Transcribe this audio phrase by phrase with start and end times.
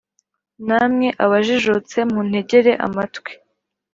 [0.67, 3.31] namwe abajijutse muntegere amatwi,